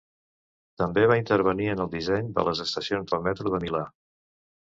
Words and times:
També 0.81 1.01
va 1.11 1.17
intervenir 1.19 1.67
en 1.73 1.83
el 1.85 1.91
disseny 1.91 2.31
de 2.39 2.47
les 2.49 2.63
estacions 2.65 3.13
del 3.13 3.23
metro 3.27 3.53
de 3.57 3.59
Milà. 3.67 3.83